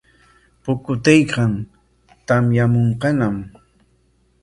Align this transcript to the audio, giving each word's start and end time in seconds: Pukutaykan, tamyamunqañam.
Pukutaykan, 0.63 1.51
tamyamunqañam. 2.27 3.35